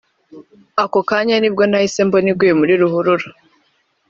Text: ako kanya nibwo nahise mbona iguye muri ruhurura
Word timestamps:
ako 0.83 0.99
kanya 1.09 1.35
nibwo 1.39 1.63
nahise 1.69 1.99
mbona 2.07 2.27
iguye 2.31 2.53
muri 2.59 2.73
ruhurura 2.81 3.27